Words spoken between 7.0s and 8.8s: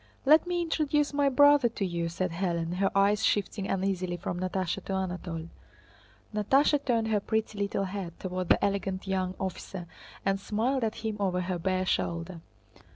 her pretty little head toward the